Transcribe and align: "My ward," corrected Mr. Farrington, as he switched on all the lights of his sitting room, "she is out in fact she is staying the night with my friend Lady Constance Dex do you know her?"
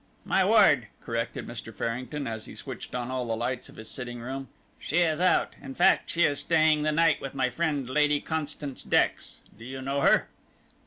"My 0.25 0.43
ward," 0.43 0.87
corrected 1.03 1.45
Mr. 1.47 1.71
Farrington, 1.71 2.25
as 2.25 2.45
he 2.45 2.55
switched 2.55 2.95
on 2.95 3.11
all 3.11 3.27
the 3.27 3.35
lights 3.35 3.69
of 3.69 3.75
his 3.75 3.87
sitting 3.87 4.19
room, 4.19 4.47
"she 4.79 4.97
is 4.97 5.19
out 5.21 5.53
in 5.61 5.75
fact 5.75 6.09
she 6.09 6.23
is 6.23 6.39
staying 6.39 6.81
the 6.81 6.91
night 6.91 7.21
with 7.21 7.35
my 7.35 7.51
friend 7.51 7.87
Lady 7.87 8.19
Constance 8.19 8.81
Dex 8.81 9.37
do 9.55 9.63
you 9.63 9.79
know 9.79 10.01
her?" 10.01 10.27